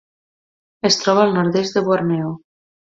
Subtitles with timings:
[0.91, 2.37] Es troba al nord-est de Borneo.